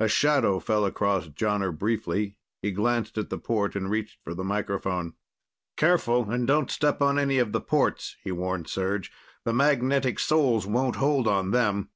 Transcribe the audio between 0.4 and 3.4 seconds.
fell across Jonner briefly. He glanced at the